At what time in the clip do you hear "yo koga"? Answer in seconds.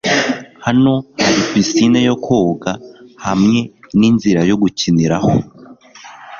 2.07-2.71